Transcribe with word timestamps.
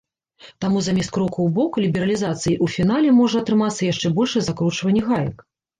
Таму 0.63 0.77
замест 0.87 1.11
кроку 1.17 1.37
ў 1.43 1.49
бок 1.59 1.71
лібералізацыі 1.85 2.55
ў 2.63 2.75
фінале 2.79 3.09
можа 3.21 3.37
атрымацца 3.47 3.81
яшчэ 3.93 4.07
большае 4.19 4.43
закручванне 4.51 5.01
гаек. 5.15 5.37